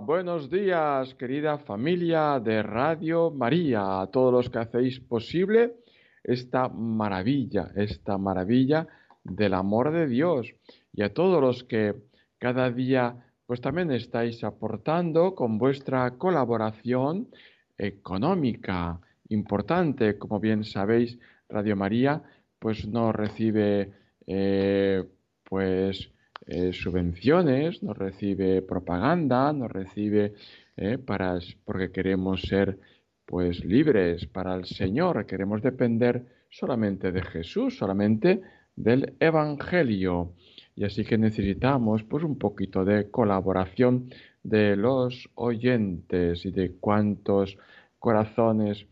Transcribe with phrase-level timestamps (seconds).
[0.00, 5.74] Buenos días, querida familia de Radio María, a todos los que hacéis posible
[6.22, 8.86] esta maravilla, esta maravilla
[9.22, 10.54] del amor de Dios.
[10.94, 11.94] Y a todos los que
[12.38, 17.28] cada día pues también estáis aportando con vuestra colaboración
[17.76, 21.18] económica importante, como bien sabéis,
[21.50, 22.22] Radio María
[22.58, 23.92] pues no recibe
[24.26, 25.04] eh,
[25.42, 26.13] pues
[26.46, 30.34] eh, subvenciones, no recibe propaganda, no recibe
[30.76, 32.78] eh, para, porque queremos ser
[33.24, 38.42] pues libres para el Señor, queremos depender solamente de Jesús, solamente
[38.76, 40.34] del Evangelio.
[40.76, 44.10] Y así que necesitamos pues un poquito de colaboración
[44.42, 47.56] de los oyentes y de cuantos
[47.98, 48.86] corazones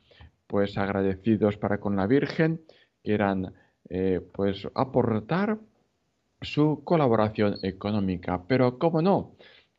[0.47, 2.62] pues agradecidos para con la Virgen
[3.03, 3.53] quieran
[3.89, 5.58] eh, pues aportar
[6.43, 8.43] su colaboración económica.
[8.47, 9.37] Pero, ¿cómo no?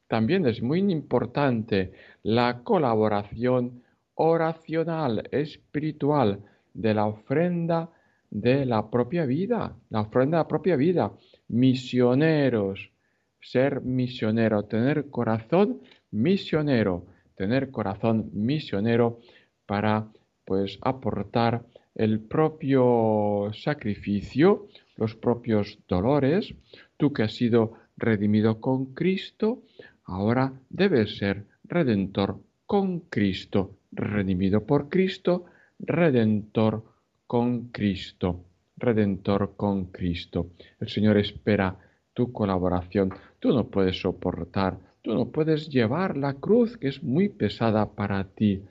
[0.07, 1.91] También es muy importante
[2.23, 3.83] la colaboración
[4.15, 6.39] oracional, espiritual,
[6.73, 7.89] de la ofrenda
[8.29, 11.11] de la propia vida, la ofrenda de la propia vida.
[11.49, 12.91] Misioneros,
[13.39, 15.81] ser misionero, tener corazón
[16.11, 19.19] misionero, tener corazón misionero
[19.65, 20.07] para
[20.45, 21.63] pues aportar
[21.95, 24.67] el propio sacrificio
[24.97, 26.53] los propios dolores,
[26.97, 29.63] tú que has sido redimido con Cristo,
[30.05, 35.45] ahora debes ser redentor con Cristo, redimido por Cristo,
[35.79, 36.83] redentor
[37.27, 38.45] con Cristo,
[38.77, 40.51] redentor con Cristo.
[40.79, 41.77] El Señor espera
[42.13, 43.13] tu colaboración.
[43.39, 48.23] Tú no puedes soportar, tú no puedes llevar la cruz que es muy pesada para
[48.23, 48.63] ti.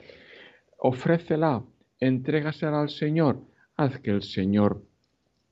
[0.77, 1.63] Ofrécela,
[1.99, 3.41] entrégasela al Señor,
[3.75, 4.83] haz que el Señor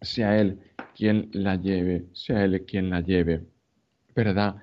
[0.02, 0.60] sea Él
[0.96, 3.42] quien la lleve, sea Él quien la lleve,
[4.16, 4.56] ¿verdad?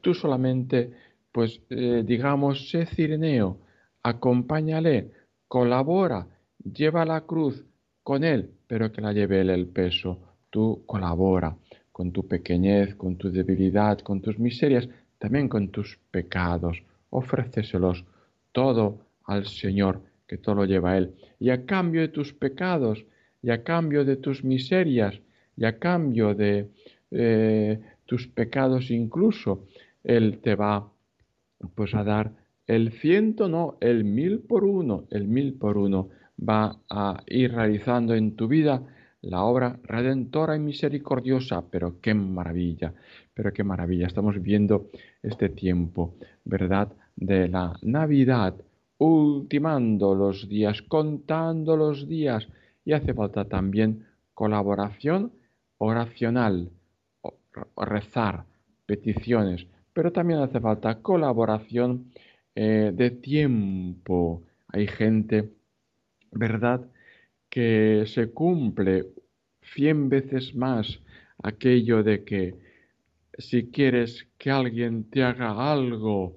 [0.00, 0.92] Tú solamente,
[1.32, 3.58] pues eh, digamos, sé cireneo,
[4.02, 5.10] acompáñale,
[5.48, 6.26] colabora,
[6.58, 7.64] lleva la cruz
[8.02, 10.18] con Él, pero que la lleve Él el peso.
[10.50, 11.56] Tú colabora
[11.90, 14.88] con tu pequeñez, con tu debilidad, con tus miserias,
[15.18, 16.82] también con tus pecados.
[17.10, 18.04] Ofréceselos
[18.52, 21.14] todo al Señor, que todo lo lleva Él.
[21.40, 23.04] Y a cambio de tus pecados,
[23.44, 25.20] y a cambio de tus miserias
[25.54, 26.70] y a cambio de
[27.10, 29.66] eh, tus pecados incluso,
[30.02, 30.90] Él te va
[31.74, 32.32] pues a dar
[32.66, 38.14] el ciento, no, el mil por uno, el mil por uno va a ir realizando
[38.14, 38.82] en tu vida
[39.20, 42.94] la obra redentora y misericordiosa, pero qué maravilla,
[43.34, 44.06] pero qué maravilla.
[44.06, 44.90] Estamos viendo
[45.22, 46.92] este tiempo, ¿verdad?
[47.16, 48.54] De la Navidad,
[48.98, 52.48] ultimando los días, contando los días,
[52.84, 55.32] y hace falta también colaboración
[55.78, 56.70] oracional,
[57.76, 58.44] rezar,
[58.86, 62.12] peticiones, pero también hace falta colaboración
[62.54, 64.42] eh, de tiempo.
[64.68, 65.50] Hay gente,
[66.32, 66.86] ¿verdad?,
[67.48, 69.06] que se cumple
[69.62, 71.00] cien veces más
[71.42, 72.58] aquello de que
[73.38, 76.36] si quieres que alguien te haga algo,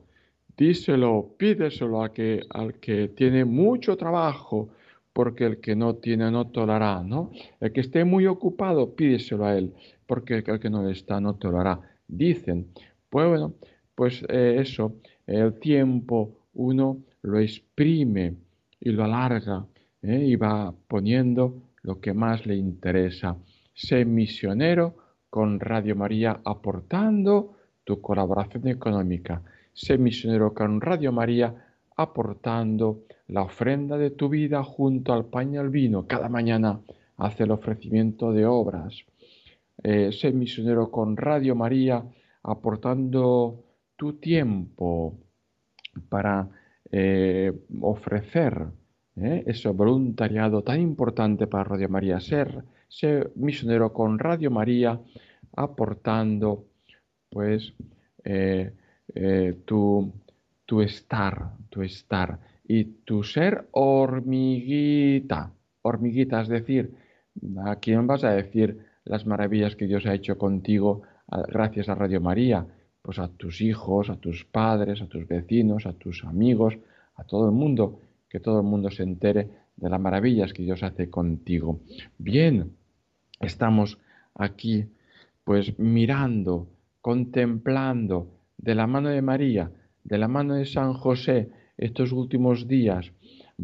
[0.55, 4.69] díselo, pídeselo a que, al que tiene mucho trabajo,
[5.17, 7.31] porque el que no tiene no hará, ¿no?
[7.59, 9.73] El que esté muy ocupado, pídeselo a él,
[10.05, 11.81] porque el que no está no hará.
[12.07, 12.67] Dicen,
[13.09, 13.55] pues bueno,
[13.95, 18.35] pues eh, eso, el tiempo uno lo exprime
[18.79, 19.65] y lo alarga
[20.03, 20.23] ¿eh?
[20.23, 23.35] y va poniendo lo que más le interesa.
[23.73, 24.97] Sé misionero
[25.31, 29.41] con Radio María aportando tu colaboración económica.
[29.73, 31.55] Sé misionero con Radio María
[31.95, 36.07] aportando la ofrenda de tu vida junto al pan y al vino.
[36.07, 36.79] Cada mañana
[37.17, 39.03] hace el ofrecimiento de obras.
[39.83, 42.03] Eh, sé misionero con Radio María,
[42.43, 43.63] aportando
[43.95, 45.19] tu tiempo
[46.09, 46.49] para
[46.91, 47.51] eh,
[47.81, 48.67] ofrecer
[49.17, 52.19] eh, ese voluntariado tan importante para Radio María.
[52.19, 52.63] Ser,
[53.35, 54.99] misionero con Radio María,
[55.55, 56.65] aportando
[57.29, 57.73] pues
[59.65, 60.13] tu,
[60.65, 65.53] tu estar, tu estar y tu ser hormiguita.
[65.81, 66.93] Hormiguita, es decir,
[67.65, 71.03] ¿a quién vas a decir las maravillas que Dios ha hecho contigo
[71.47, 72.65] gracias a Radio María,
[73.01, 76.77] pues a tus hijos, a tus padres, a tus vecinos, a tus amigos,
[77.15, 77.99] a todo el mundo,
[78.29, 81.79] que todo el mundo se entere de las maravillas que Dios hace contigo.
[82.17, 82.73] Bien,
[83.39, 83.97] estamos
[84.35, 84.85] aquí
[85.43, 86.67] pues mirando,
[87.01, 88.27] contemplando
[88.57, 89.71] de la mano de María,
[90.03, 93.11] de la mano de San José, estos últimos días.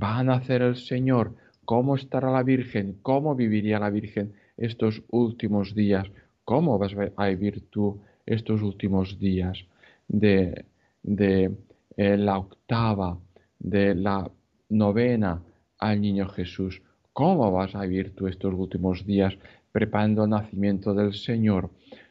[0.02, 5.74] Va a nacer el Señor, cómo estará la Virgen, cómo viviría la Virgen estos últimos
[5.74, 6.08] días,
[6.46, 9.66] cómo vas a vivir tú estos últimos días
[10.08, 10.66] de,
[11.02, 11.52] de
[11.98, 13.18] eh, la octava,
[13.60, 14.30] de la
[14.70, 15.42] novena
[15.80, 16.82] al niño Jesús.
[17.14, 19.38] ¿Cómo vas a vivir tú estos últimos días
[19.72, 21.70] preparando el nacimiento del Señor?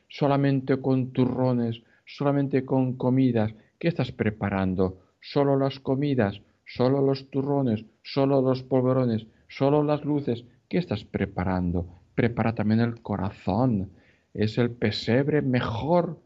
[0.08, 3.52] Solamente con turrones, solamente con comidas.
[3.78, 4.98] ¿Qué estás preparando?
[5.24, 10.44] Solo las comidas, solo los turrones, solo los polvorones, solo las luces.
[10.68, 11.86] ¿Qué estás preparando?
[12.16, 13.92] Prepara también el corazón.
[14.34, 16.18] Es el pesebre mejor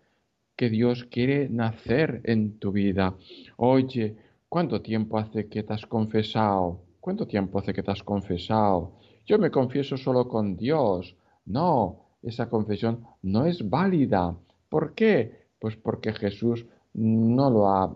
[0.56, 3.14] que Dios quiere nacer en tu vida.
[3.58, 4.16] Oye,
[4.48, 6.81] ¿cuánto tiempo hace que te has confesado?
[6.98, 8.93] ¿Cuánto tiempo hace que te has confesado?
[9.26, 11.14] Yo me confieso solo con Dios.
[11.44, 14.34] No, esa confesión no es válida.
[14.70, 15.48] ¿Por qué?
[15.58, 16.64] Pues porque Jesús
[16.94, 17.94] no lo ha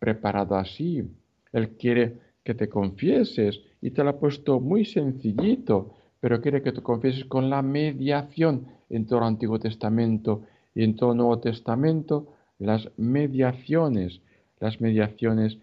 [0.00, 1.04] preparado así.
[1.52, 6.72] Él quiere que te confieses y te lo ha puesto muy sencillito, pero quiere que
[6.72, 10.42] te confieses con la mediación en todo el Antiguo Testamento
[10.74, 12.26] y en todo el Nuevo Testamento
[12.58, 14.20] las mediaciones,
[14.58, 15.58] las mediaciones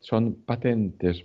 [0.00, 1.24] son patentes.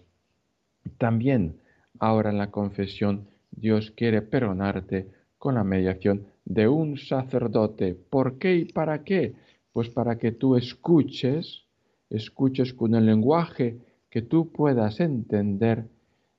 [0.98, 1.58] También
[2.00, 7.96] ahora en la confesión Dios quiere perdonarte con la mediación de un sacerdote.
[7.96, 9.34] ¿Por qué y para qué?
[9.74, 11.64] Pues para que tú escuches,
[12.12, 13.80] escuches con el lenguaje
[14.10, 15.88] que tú puedas entender,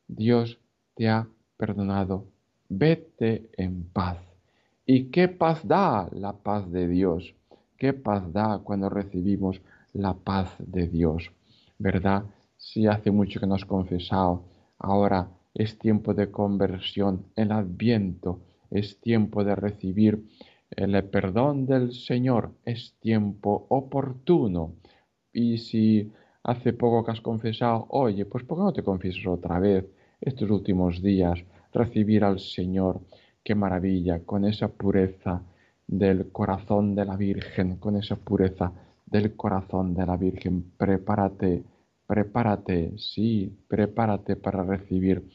[0.07, 0.61] Dios
[0.95, 1.27] te ha
[1.57, 2.27] perdonado.
[2.69, 4.19] Vete en paz.
[4.87, 7.35] ¿Y qué paz da la paz de Dios?
[7.77, 9.61] ¿Qué paz da cuando recibimos
[9.93, 11.31] la paz de Dios?
[11.79, 12.25] ¿Verdad?
[12.57, 14.45] Si hace mucho que nos confesado,
[14.79, 18.41] ahora es tiempo de conversión, el adviento,
[18.71, 20.25] es tiempo de recibir
[20.71, 24.75] el perdón del Señor, es tiempo oportuno.
[25.33, 26.13] Y si
[26.45, 29.85] hace poco que has confesado, oye, pues ¿por qué no te confiesas otra vez
[30.21, 31.39] estos últimos días?
[31.73, 33.01] Recibir al Señor
[33.45, 35.43] Qué maravilla, con esa pureza
[35.87, 38.73] del corazón de la Virgen, con esa pureza
[39.05, 40.63] del corazón de la Virgen.
[40.77, 41.65] Prepárate,
[42.07, 45.29] prepárate, sí, prepárate para recibir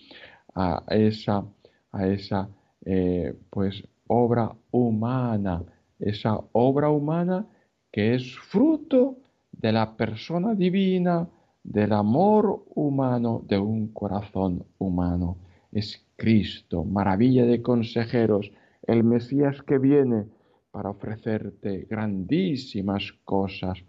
[0.56, 1.44] a esa,
[1.92, 2.50] a esa,
[2.86, 5.64] eh, pues, obra humana,
[6.00, 7.46] esa obra humana
[7.92, 9.18] que es fruto
[9.58, 11.28] de la persona divina,
[11.64, 15.38] del amor humano, de un corazón humano.
[15.72, 18.52] Es Cristo, maravilla de consejeros,
[18.84, 20.26] el Mesías que viene
[20.72, 23.80] para ofrecerte grandísimas cosas.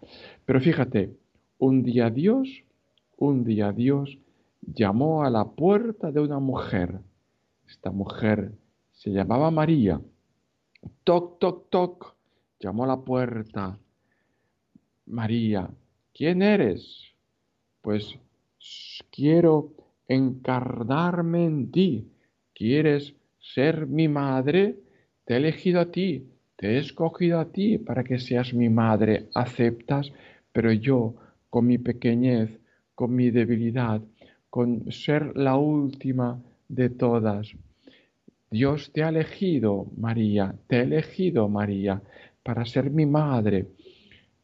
[0.45, 1.15] Pero fíjate,
[1.57, 2.63] un día Dios,
[3.17, 4.17] un día Dios
[4.61, 6.99] llamó a la puerta de una mujer.
[7.67, 8.51] Esta mujer
[8.91, 10.01] se llamaba María.
[11.03, 12.15] Toc, toc, toc.
[12.59, 13.77] Llamó a la puerta.
[15.09, 15.69] María,
[16.13, 17.13] ¿quién eres?
[17.81, 18.17] Pues
[19.11, 19.73] quiero
[20.07, 22.11] encarnarme en ti
[22.59, 24.75] ¿Quieres ser mi madre?
[25.23, 29.29] Te he elegido a ti, te he escogido a ti para que seas mi madre.
[29.33, 30.11] ¿Aceptas?
[30.51, 31.15] Pero yo,
[31.49, 32.49] con mi pequeñez,
[32.95, 34.01] con mi debilidad,
[34.49, 37.47] con ser la última de todas,
[38.51, 42.01] Dios te ha elegido, María, te he elegido, María,
[42.43, 43.67] para ser mi madre.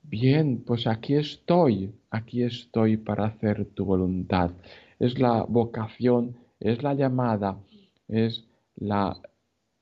[0.10, 4.52] Bien, pues aquí estoy, aquí estoy para hacer tu voluntad.
[5.00, 7.58] Es la vocación, es la llamada
[8.08, 8.46] es
[8.76, 9.18] la,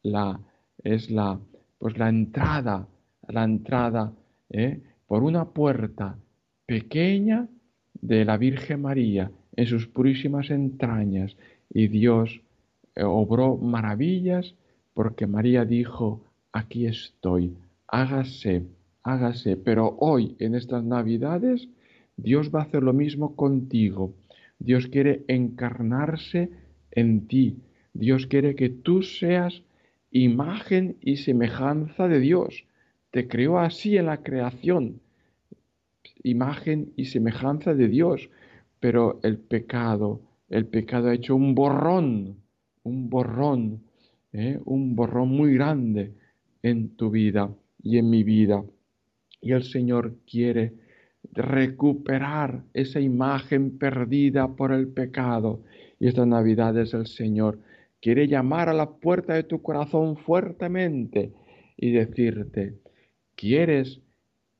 [0.04, 0.40] la,
[0.84, 1.40] es la,
[1.78, 2.88] pues la entrada,
[3.28, 4.14] la entrada
[4.50, 4.82] ¿eh?
[5.08, 6.18] por una puerta
[6.66, 7.48] pequeña
[7.94, 11.36] de la Virgen María en sus purísimas entrañas
[11.70, 12.42] y Dios
[12.96, 14.56] eh, obró maravillas
[14.94, 17.56] porque María dijo, aquí estoy,
[17.88, 18.64] hágase,
[19.04, 21.70] hágase, pero hoy en estas navidades
[22.18, 24.14] Dios va a hacer lo mismo contigo.
[24.60, 26.50] Dios quiere encarnarse
[26.92, 27.58] en ti,
[27.94, 29.64] Dios quiere que tú seas
[30.12, 32.66] imagen y semejanza de Dios.
[33.12, 35.02] Te creó así en la creación,
[36.24, 38.30] imagen y semejanza de Dios.
[38.80, 42.38] Pero el pecado, el pecado ha hecho un borrón,
[42.84, 43.82] un borrón,
[44.34, 44.60] ¿eh?
[44.66, 46.14] un borrón muy grande
[46.62, 47.50] en tu vida
[47.82, 48.64] y en mi vida.
[49.44, 50.74] Y el Señor quiere
[51.32, 55.62] recuperar esa imagen perdida por el pecado.
[56.00, 57.60] Y esta Navidad es el Señor
[58.04, 61.32] quiere llamar a la puerta de tu corazón fuertemente
[61.78, 62.74] y decirte,
[63.38, 64.02] ¿quieres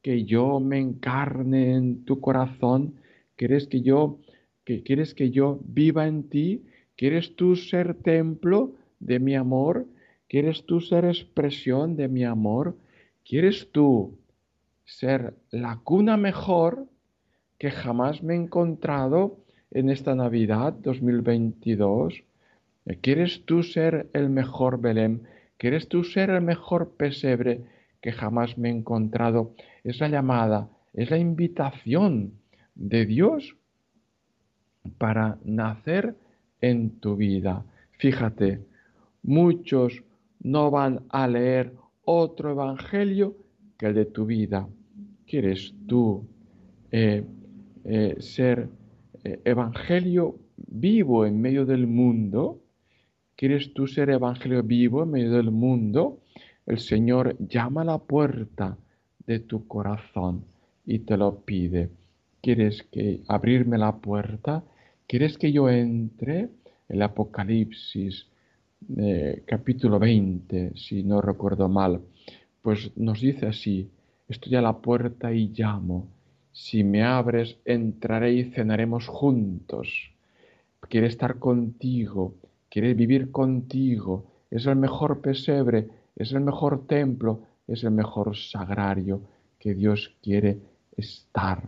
[0.02, 2.96] que yo me encarne en tu corazón?
[3.36, 4.20] ¿Quieres que yo
[4.64, 6.64] que quieres que yo viva en ti?
[6.96, 9.88] ¿Quieres tú ser templo de mi amor?
[10.30, 12.78] ¿Quieres tú ser expresión de mi amor?
[13.26, 14.18] ¿Quieres tú
[14.86, 16.88] ser la cuna mejor
[17.58, 19.38] que jamás me he encontrado
[19.72, 22.24] en esta Navidad 2022?
[23.02, 25.28] ¿Quieres tú ser el mejor Belén?
[25.58, 27.62] ¿Quieres tú ser el mejor pesebre
[28.02, 29.56] que jamás me he encontrado?
[29.84, 32.34] Es la llamada, es la invitación
[32.76, 33.56] de Dios
[34.98, 36.16] para nacer
[36.60, 37.66] en tu vida.
[37.92, 38.66] Fíjate,
[39.22, 40.04] muchos
[40.42, 41.74] no van a leer
[42.04, 43.38] otro evangelio
[43.88, 44.68] el de tu vida.
[45.26, 46.26] ¿Quieres tú
[46.92, 47.24] eh,
[47.86, 48.70] eh, ser
[49.24, 52.62] eh, evangelio vivo en medio del mundo?
[53.36, 56.20] ¿Quieres tú ser evangelio vivo en medio del mundo?
[56.66, 58.78] El Señor llama a la puerta
[59.26, 60.46] de tu corazón
[60.86, 61.90] y te lo pide.
[62.42, 64.64] ¿Quieres que abrirme la puerta?
[65.08, 66.50] ¿Quieres que yo entre?
[66.90, 68.28] El Apocalipsis
[69.46, 72.02] capítulo 20, si no recuerdo mal,
[72.64, 73.92] pues nos dice así,
[74.30, 76.08] estoy a la puerta y llamo.
[76.54, 80.14] Si me abres, entraré y cenaremos juntos.
[80.80, 82.36] Quiere estar contigo,
[82.70, 89.22] quiere vivir contigo, es el mejor pesebre, es el mejor templo, es el mejor sagrario
[89.60, 90.60] que Dios quiere
[90.96, 91.64] estar,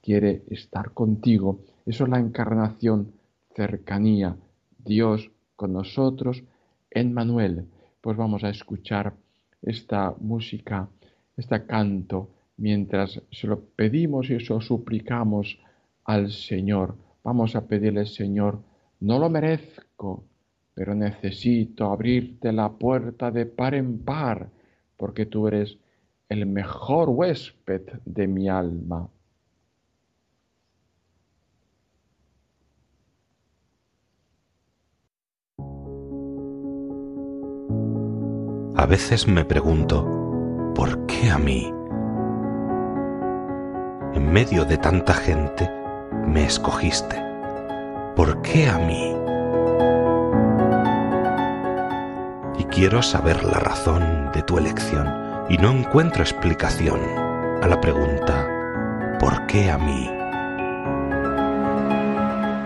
[0.00, 1.58] quiere estar contigo.
[1.86, 3.12] Eso es la encarnación,
[3.56, 4.36] cercanía,
[4.78, 6.44] Dios con nosotros
[6.90, 7.66] en Manuel.
[8.00, 9.14] Pues vamos a escuchar
[9.62, 10.88] esta música,
[11.36, 15.58] este canto, mientras se lo pedimos y se lo suplicamos
[16.04, 16.96] al Señor.
[17.22, 18.60] Vamos a pedirle, Señor,
[19.00, 20.24] no lo merezco,
[20.74, 24.50] pero necesito abrirte la puerta de par en par,
[24.96, 25.78] porque tú eres
[26.28, 29.08] el mejor huésped de mi alma.
[38.76, 41.72] A veces me pregunto, ¿por qué a mí?
[44.14, 45.70] En medio de tanta gente
[46.26, 47.16] me escogiste.
[48.14, 49.16] ¿Por qué a mí?
[52.76, 55.08] Quiero saber la razón de tu elección
[55.48, 57.00] y no encuentro explicación
[57.62, 60.10] a la pregunta ¿por qué a mí?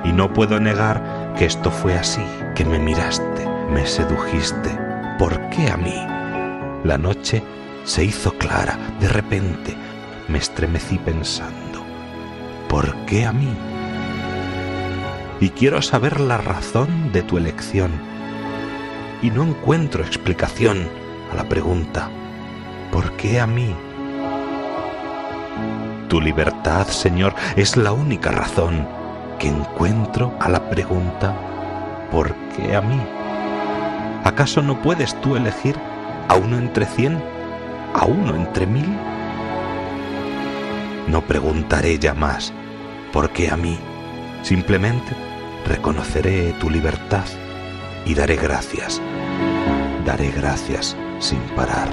[0.05, 2.25] Y no puedo negar que esto fue así,
[2.57, 4.90] que me miraste, me sedujiste.
[5.21, 5.93] ¿Por qué a mí?
[6.83, 7.43] La noche
[7.85, 9.77] se hizo clara, de repente
[10.29, 11.85] me estremecí pensando,
[12.71, 13.55] ¿por qué a mí?
[15.39, 17.91] Y quiero saber la razón de tu elección
[19.21, 20.89] y no encuentro explicación
[21.31, 22.09] a la pregunta,
[22.91, 23.75] ¿por qué a mí?
[26.09, 28.89] Tu libertad, Señor, es la única razón
[29.39, 31.37] que encuentro a la pregunta,
[32.11, 33.20] ¿por qué a mí?
[34.25, 35.77] ¿Acaso no puedes tú elegir
[36.29, 37.19] a uno entre cien,
[37.95, 38.89] a uno entre mil?
[41.09, 42.53] No preguntaré ya más,
[43.13, 43.79] ¿por qué a mí?
[44.43, 45.13] Simplemente
[45.67, 47.25] reconoceré tu libertad
[48.05, 49.01] y daré gracias,
[50.05, 51.89] daré gracias sin parar.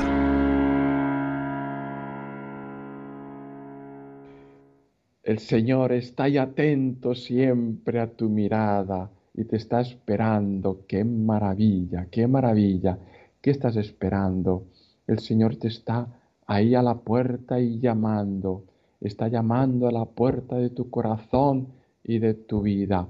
[5.24, 10.82] El Señor está ahí atento siempre a tu mirada y te está esperando.
[10.88, 12.08] ¡Qué maravilla!
[12.12, 12.98] ¡Qué maravilla!
[13.40, 14.66] ¿Qué estás esperando?
[15.06, 16.08] El Señor te está
[16.48, 18.64] ahí a la puerta y llamando.
[19.00, 21.68] Está llamando a la puerta de tu corazón
[22.04, 23.08] y de tu vida.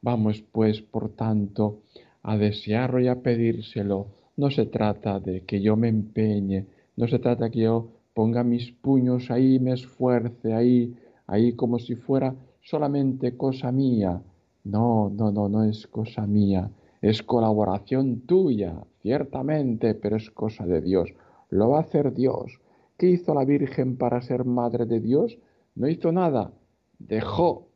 [0.00, 1.82] Vamos pues, por tanto,
[2.22, 4.06] a desearlo y a pedírselo.
[4.36, 6.66] No se trata de que yo me empeñe,
[6.96, 11.96] no se trata que yo ponga mis puños ahí, me esfuerce ahí, ahí como si
[11.96, 14.22] fuera solamente cosa mía.
[14.66, 20.80] No, no, no, no es cosa mía, es colaboración tuya, ciertamente, pero es cosa de
[20.80, 21.14] Dios.
[21.50, 22.58] Lo va a hacer Dios.
[22.98, 25.38] ¿Qué hizo la Virgen para ser madre de Dios?
[25.76, 26.50] No hizo nada,
[26.98, 27.68] dejó,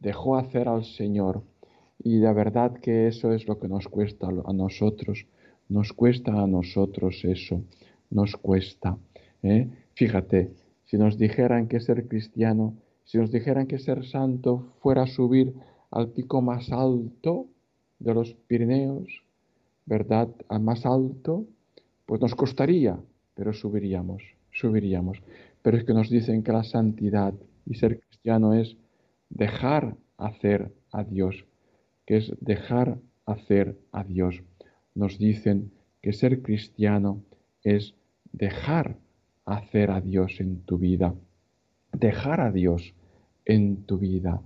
[0.00, 1.42] dejó hacer al Señor.
[2.02, 5.26] Y la verdad que eso es lo que nos cuesta a nosotros,
[5.68, 7.60] nos cuesta a nosotros eso,
[8.08, 8.96] nos cuesta.
[9.42, 9.68] ¿eh?
[9.92, 10.54] Fíjate,
[10.84, 15.54] si nos dijeran que ser cristiano, si nos dijeran que ser santo fuera subir
[15.94, 17.46] al pico más alto
[17.98, 19.24] de los Pirineos,
[19.86, 20.28] ¿verdad?
[20.48, 21.46] Al más alto,
[22.06, 22.98] pues nos costaría,
[23.34, 24.22] pero subiríamos,
[24.52, 25.22] subiríamos.
[25.62, 27.32] Pero es que nos dicen que la santidad
[27.64, 28.76] y ser cristiano es
[29.30, 31.44] dejar hacer a Dios
[32.06, 34.42] que es dejar hacer a Dios.
[34.94, 35.72] nos dicen
[36.02, 37.20] que ser cristiano
[37.64, 37.94] es
[38.32, 38.96] dejar
[39.44, 41.14] hacer a Dios en tu vida,
[41.92, 42.94] dejar a Dios
[43.44, 44.40] en tu vida.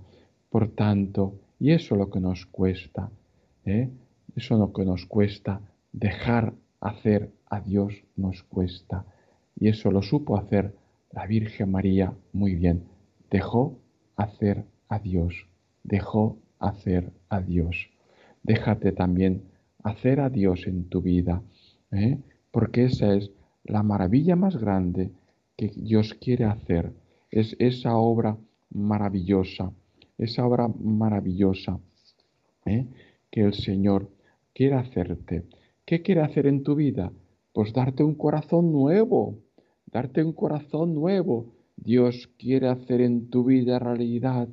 [0.49, 3.09] Por tanto, y eso es lo que nos cuesta,
[3.65, 3.89] ¿eh?
[4.35, 9.05] eso es lo que nos cuesta, dejar hacer a Dios nos cuesta.
[9.59, 10.73] Y eso lo supo hacer
[11.11, 12.85] la Virgen María muy bien.
[13.29, 13.77] Dejó
[14.15, 15.47] hacer a Dios,
[15.83, 17.89] dejó hacer a Dios.
[18.43, 19.43] Déjate también
[19.83, 21.41] hacer a Dios en tu vida,
[21.91, 22.17] ¿eh?
[22.51, 23.31] porque esa es
[23.63, 25.11] la maravilla más grande
[25.57, 26.93] que Dios quiere hacer.
[27.31, 28.37] Es esa obra
[28.69, 29.71] maravillosa,
[30.19, 31.79] esa obra maravillosa
[32.65, 32.85] ¿eh?
[33.31, 34.09] que el Señor
[34.53, 35.45] quiere hacerte.
[35.85, 37.11] ¿Qué quiere hacer en tu vida?
[37.53, 39.39] Pues darte un corazón nuevo,
[39.87, 41.53] darte un corazón nuevo.
[41.77, 44.49] Dios quiere hacer en tu vida realidad,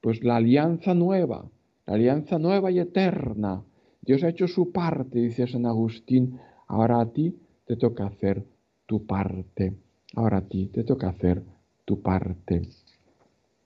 [0.00, 1.50] pues la alianza nueva,
[1.86, 3.64] la alianza nueva y eterna.
[4.00, 8.46] Dios ha hecho su parte, dice San Agustín, ahora a ti te toca hacer
[8.86, 9.74] tu parte.
[10.14, 11.42] Ahora a ti te toca hacer
[11.84, 12.62] tu parte.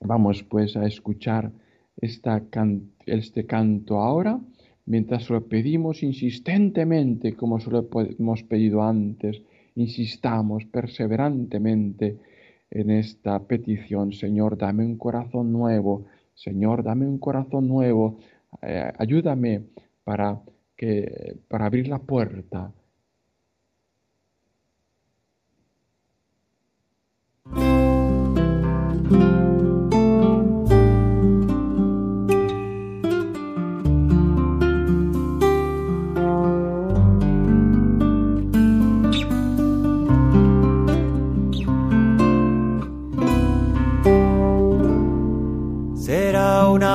[0.05, 1.51] Vamos pues a escuchar
[1.97, 4.39] este canto ahora,
[4.85, 7.87] mientras lo pedimos insistentemente, como se lo
[8.19, 9.41] hemos pedido antes,
[9.75, 12.17] insistamos perseverantemente
[12.69, 14.11] en esta petición.
[14.13, 16.05] Señor, dame un corazón nuevo.
[16.33, 18.19] Señor, dame un corazón nuevo.
[18.61, 19.63] Eh, ayúdame
[20.03, 20.41] para,
[20.75, 22.71] que, para abrir la puerta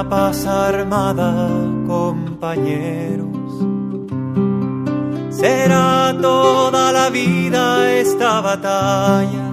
[0.08, 1.48] paz armada,
[1.86, 3.28] compañeros.
[5.30, 9.48] Será toda la vida esta batalla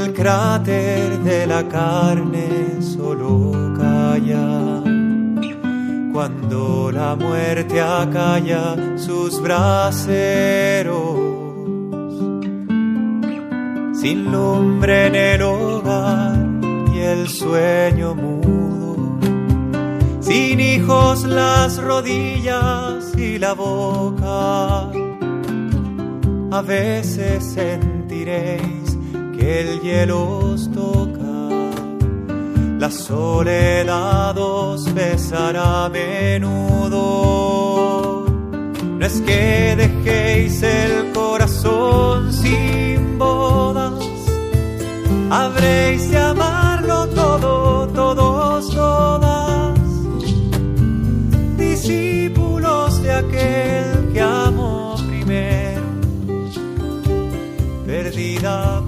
[0.00, 4.82] el cráter de la carne solo calla.
[6.12, 11.18] Cuando la muerte acalla sus braseros,
[14.00, 16.29] sin lumbre en el hogar
[17.12, 19.18] el sueño mudo,
[20.20, 24.90] sin hijos las rodillas y la boca,
[26.52, 28.80] a veces sentiréis
[29.40, 31.48] el hielo os toca,
[32.78, 36.96] la soledad os besará a menudo.
[38.98, 43.69] No es que dejéis el corazón sin bodas,
[45.30, 49.78] habréis de amarlo todo, todos, todas,
[51.56, 55.82] discípulos de aquel que amó primero,
[57.86, 58.80] perdida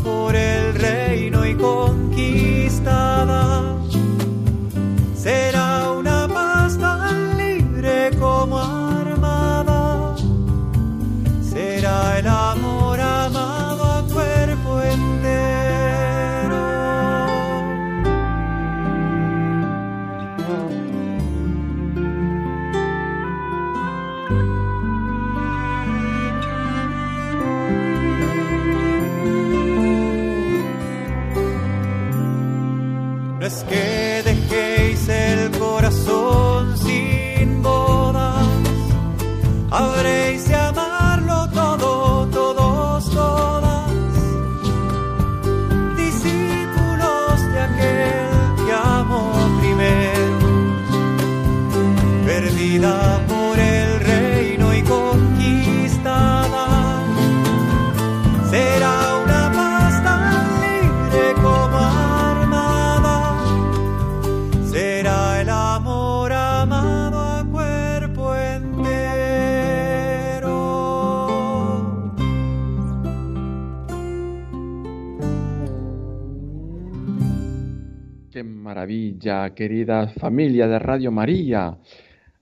[78.42, 81.76] maravilla, querida familia de Radio María.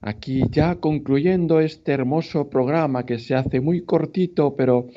[0.01, 4.89] Aquí ya concluyendo este hermoso programa que se hace muy cortito, pero,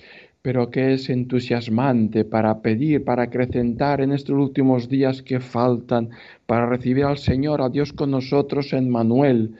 [0.41, 6.09] pero que es entusiasmante para pedir, para acrecentar en estos últimos días que faltan,
[6.45, 9.55] para recibir al Señor, a Dios con nosotros en Manuel.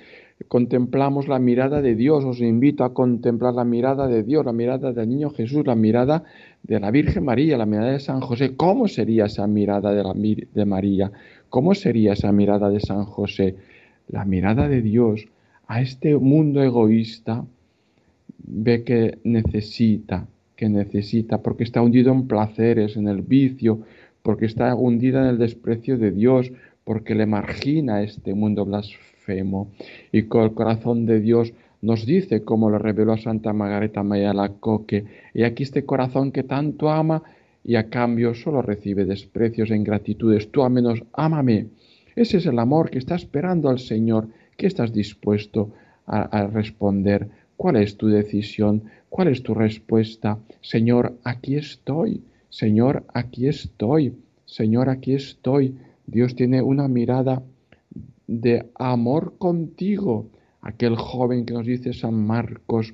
[0.48, 4.92] Contemplamos la mirada de Dios, os invito a contemplar la mirada de Dios, la mirada
[4.92, 6.24] del niño Jesús, la mirada
[6.64, 8.56] de la Virgen María, la mirada de San José.
[8.56, 11.12] ¿Cómo sería esa mirada de, la, de María?
[11.54, 13.58] ¿Cómo sería esa mirada de San José?
[14.08, 15.28] La mirada de Dios
[15.68, 17.46] a este mundo egoísta,
[18.40, 23.82] ve que necesita, que necesita, porque está hundido en placeres, en el vicio,
[24.24, 26.52] porque está hundida en el desprecio de Dios,
[26.86, 29.70] porque le margina este mundo blasfemo.
[30.12, 34.34] Y con el corazón de Dios nos dice, como lo reveló a Santa Margarita María
[34.60, 37.22] Coque, y aquí este corazón que tanto ama
[37.64, 41.68] y a cambio solo recibe desprecios e ingratitudes, tú al menos ámame.
[42.16, 45.72] Ese es el amor que está esperando al Señor, que estás dispuesto
[46.06, 47.30] a, a responder.
[47.56, 48.84] ¿Cuál es tu decisión?
[49.10, 50.40] ¿Cuál es tu respuesta?
[50.62, 52.22] Señor, aquí estoy.
[52.50, 54.14] Señor, aquí estoy.
[54.46, 55.76] Señor, aquí estoy.
[56.06, 57.42] Dios tiene una mirada
[58.28, 60.28] de amor contigo.
[60.62, 62.94] Aquel joven que nos dice San Marcos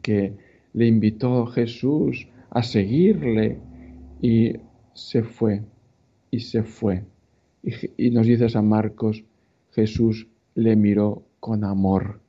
[0.00, 0.32] que
[0.72, 3.58] le invitó Jesús a seguirle
[4.20, 4.52] y
[4.94, 5.62] se fue
[6.30, 7.04] y se fue.
[7.96, 9.24] Y, nos dice San Marcos,
[9.72, 12.20] Jesús le miró con amor,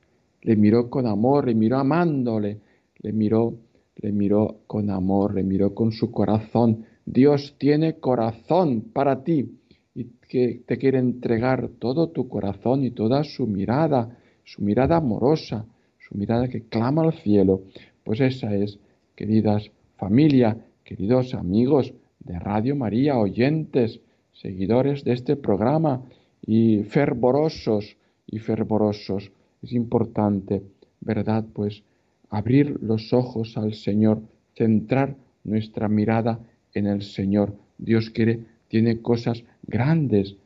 [0.42, 2.58] le miró con amor, le miró amándole,
[3.00, 3.54] le miró,
[3.96, 6.84] le miró con amor, le miró con su corazón.
[7.04, 9.58] Dios tiene corazón para ti
[9.94, 15.66] y que te quiere entregar todo tu corazón y toda su mirada, su mirada amorosa,
[15.98, 17.62] su mirada que clama al cielo.
[18.04, 18.78] Pues esa es,
[19.16, 24.00] queridas familia, queridos amigos de Radio María, oyentes,
[24.32, 26.02] seguidores de este programa
[26.44, 29.30] y fervorosos y fervorosos.
[29.62, 30.62] Es importante,
[31.00, 31.44] ¿verdad?
[31.52, 31.82] Pues
[32.30, 34.20] abrir los ojos al Señor,
[34.56, 36.40] centrar nuestra mirada
[36.72, 37.54] en el Señor.
[37.78, 40.36] Dios quiere, tiene cosas grandes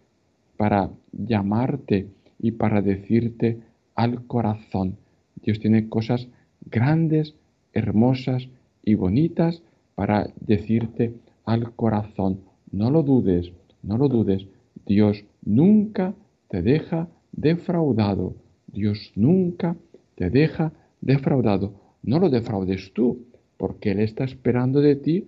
[0.56, 2.08] para llamarte
[2.40, 3.58] y para decirte
[3.94, 4.96] al corazón.
[5.42, 6.28] Dios tiene cosas
[6.70, 7.34] grandes,
[7.72, 8.48] hermosas
[8.88, 9.62] y bonitas
[9.94, 11.12] para decirte
[11.44, 12.40] al corazón.
[12.72, 14.46] No lo dudes, no lo dudes.
[14.86, 16.14] Dios nunca
[16.48, 18.34] te deja defraudado.
[18.66, 19.76] Dios nunca
[20.14, 20.72] te deja
[21.02, 21.74] defraudado.
[22.02, 23.26] No lo defraudes tú,
[23.58, 25.26] porque Él está esperando de ti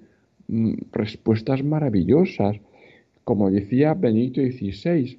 [0.48, 2.56] mm, respuestas maravillosas,
[3.24, 5.18] como decía Benito XVI,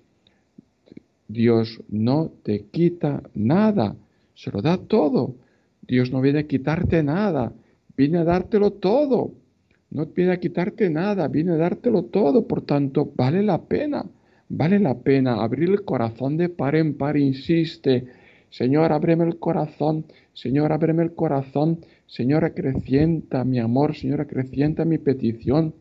[1.28, 3.96] Dios no te quita nada,
[4.34, 5.36] se lo da todo.
[5.88, 7.54] Dios no viene a quitarte nada,
[8.02, 9.32] viene a dártelo todo.
[9.92, 12.48] No viene a quitarte nada, viene a dártelo todo.
[12.48, 14.04] Por tanto, vale la pena,
[14.50, 18.08] vale la pena abrir el corazón de par en par, insiste.
[18.50, 24.98] Señor, ábreme el corazón, Señor, ábreme el corazón, Señor, acrecienta mi amor, Señor, acrecienta mi
[24.98, 25.76] petición.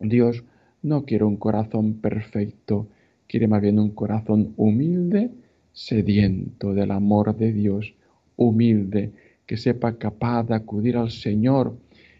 [0.00, 0.44] Dios,
[0.82, 2.86] no quiero un corazón perfecto,
[3.26, 5.30] quiere más bien un corazón humilde,
[5.74, 7.94] sediento del amor de Dios,
[8.36, 9.12] humilde,
[9.48, 11.74] que sepa capaz de acudir al Señor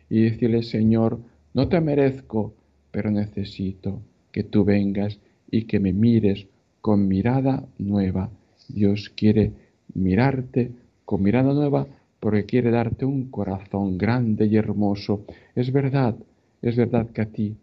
[0.08, 1.20] y decirle, Señor,
[1.52, 2.54] no te merezco,
[2.90, 4.00] pero necesito
[4.32, 6.46] que tú vengas y que me mires
[6.80, 8.30] con mirada nueva.
[8.68, 9.52] Dios quiere
[9.92, 10.72] mirarte
[11.04, 11.86] con mirada nueva
[12.18, 15.26] porque quiere darte un corazón grande y hermoso.
[15.54, 16.16] Es verdad,
[16.62, 17.56] es verdad que a ti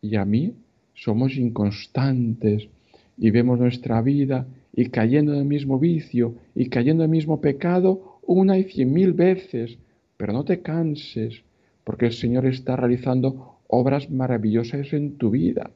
[0.00, 0.54] y a mí
[0.94, 2.68] somos inconstantes
[3.16, 7.40] y vemos nuestra vida y cayendo en el mismo vicio y cayendo en el mismo
[7.40, 9.78] pecado una y cien mil veces.
[10.16, 11.42] Pero no te canses,
[11.84, 15.70] porque el Señor está realizando obras maravillosas en tu vida.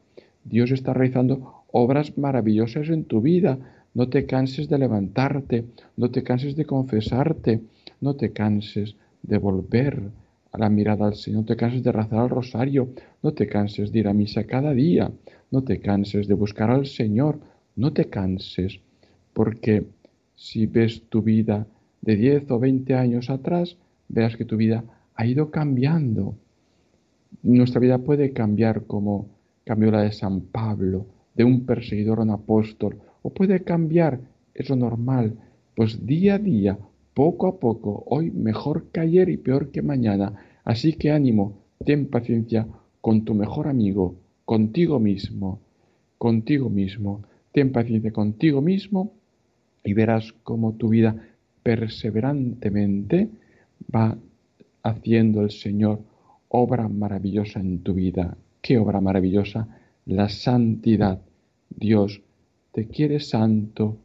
[0.45, 3.59] Dios está realizando obras maravillosas en tu vida.
[3.95, 5.65] No te canses de levantarte,
[5.97, 7.61] no te canses de confesarte,
[8.01, 10.03] no te canses de volver
[10.51, 12.91] a la mirada al Señor, no te canses de rezar al rosario,
[13.23, 15.11] no te canses de ir a misa cada día,
[15.51, 17.39] no te canses de buscar al Señor,
[17.77, 18.81] no te canses,
[19.33, 19.85] porque
[20.35, 21.67] si ves tu vida
[22.03, 24.85] de 10 o 20 años atrás, verás que tu vida
[25.15, 26.35] ha ido cambiando.
[27.43, 29.29] Nuestra vida puede cambiar como
[29.65, 34.21] cambió la de San Pablo, de un perseguidor a un apóstol, o puede cambiar,
[34.55, 35.35] es lo normal,
[35.75, 36.79] pues día a día
[37.15, 40.35] poco a poco, hoy mejor que ayer y peor que mañana.
[40.65, 42.67] Así que ánimo, ten paciencia
[43.01, 45.61] con tu mejor amigo, contigo mismo,
[46.19, 47.23] contigo mismo.
[47.53, 49.13] Ten paciencia contigo mismo
[49.85, 51.32] y verás cómo tu vida
[51.63, 53.29] perseverantemente
[53.95, 54.17] va
[54.83, 56.01] haciendo el Señor
[56.49, 58.37] obra maravillosa en tu vida.
[58.61, 59.69] ¿Qué obra maravillosa?
[60.07, 61.21] La santidad.
[61.71, 62.21] Dios
[62.73, 63.97] te quiere santo.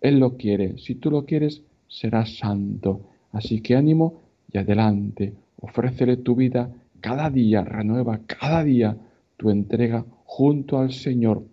[0.00, 0.78] Él lo quiere.
[0.78, 3.02] Si tú lo quieres, serás santo.
[3.32, 4.20] Así que ánimo
[4.52, 6.70] y adelante, ofrécele tu vida
[7.00, 8.96] cada día, renueva cada día
[9.36, 11.44] tu entrega junto al Señor.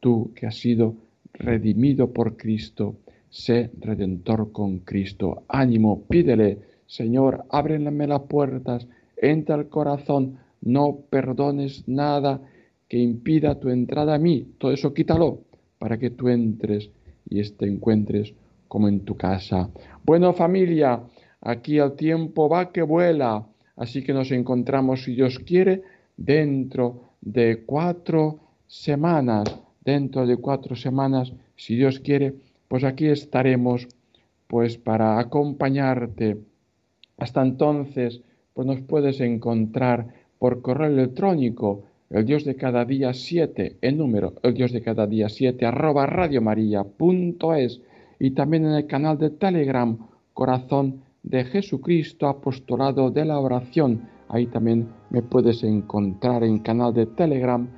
[0.00, 0.94] Tú que has sido
[1.32, 2.96] redimido por Cristo,
[3.30, 5.42] sé redentor con Cristo.
[5.48, 8.86] Ánimo, pídele, Señor, ábreme las puertas,
[9.16, 12.40] entra al corazón, no perdones nada
[12.88, 14.46] que impida tu entrada a mí.
[14.58, 15.40] Todo eso quítalo
[15.78, 16.90] para que tú entres
[17.28, 18.32] y este encuentres
[18.66, 19.70] como en tu casa.
[20.04, 21.00] Bueno familia,
[21.40, 25.82] aquí el tiempo va que vuela, así que nos encontramos, si Dios quiere,
[26.16, 29.44] dentro de cuatro semanas,
[29.84, 32.34] dentro de cuatro semanas, si Dios quiere,
[32.68, 33.88] pues aquí estaremos
[34.46, 36.38] pues para acompañarte.
[37.16, 38.22] Hasta entonces,
[38.54, 40.06] pues nos puedes encontrar
[40.38, 45.06] por correo electrónico el Dios de cada día 7, el número, el Dios de cada
[45.06, 47.82] día 7, arroba radiomaria.es
[48.18, 49.98] y también en el canal de Telegram,
[50.32, 54.08] Corazón de Jesucristo, Apostolado de la Oración.
[54.28, 57.68] Ahí también me puedes encontrar en canal de Telegram,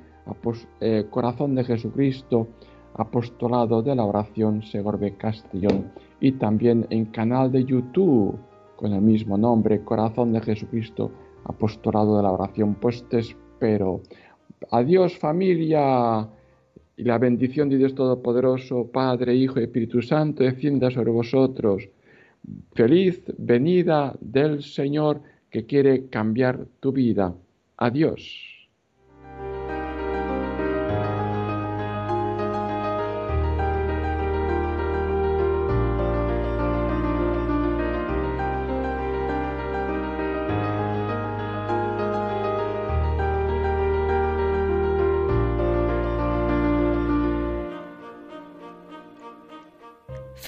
[0.79, 2.47] eh, Corazón de Jesucristo,
[2.95, 5.91] Apostolado de la Oración, Segorbe Castellón.
[6.19, 8.37] Y también en canal de YouTube,
[8.75, 11.11] con el mismo nombre, Corazón de Jesucristo,
[11.45, 12.75] Apostolado de la Oración.
[12.75, 13.21] Pues te
[13.59, 14.01] pero
[14.71, 16.27] adiós familia
[16.97, 21.87] y la bendición de Dios Todopoderoso, Padre, Hijo y Espíritu Santo, descienda sobre vosotros.
[22.73, 27.35] Feliz venida del Señor que quiere cambiar tu vida.
[27.77, 28.50] Adiós.